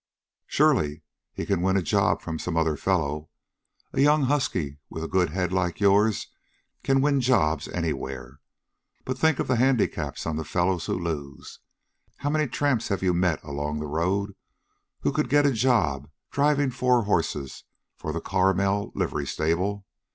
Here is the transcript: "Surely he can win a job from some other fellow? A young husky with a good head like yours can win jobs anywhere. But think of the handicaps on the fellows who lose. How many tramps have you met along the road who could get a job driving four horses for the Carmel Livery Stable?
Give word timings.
"Surely 0.47 1.03
he 1.31 1.45
can 1.45 1.61
win 1.61 1.77
a 1.77 1.81
job 1.83 2.23
from 2.23 2.39
some 2.39 2.57
other 2.57 2.75
fellow? 2.75 3.29
A 3.93 4.01
young 4.01 4.23
husky 4.23 4.79
with 4.89 5.03
a 5.03 5.07
good 5.07 5.29
head 5.29 5.53
like 5.53 5.79
yours 5.79 6.25
can 6.83 7.01
win 7.01 7.21
jobs 7.21 7.67
anywhere. 7.67 8.39
But 9.05 9.19
think 9.19 9.37
of 9.37 9.47
the 9.47 9.57
handicaps 9.57 10.25
on 10.25 10.37
the 10.37 10.43
fellows 10.43 10.87
who 10.87 10.97
lose. 10.97 11.59
How 12.17 12.31
many 12.31 12.47
tramps 12.47 12.87
have 12.87 13.03
you 13.03 13.13
met 13.13 13.43
along 13.43 13.77
the 13.79 13.85
road 13.85 14.33
who 15.01 15.11
could 15.11 15.29
get 15.29 15.45
a 15.45 15.51
job 15.53 16.09
driving 16.31 16.71
four 16.71 17.03
horses 17.03 17.65
for 17.95 18.11
the 18.11 18.19
Carmel 18.21 18.91
Livery 18.95 19.27
Stable? 19.27 19.85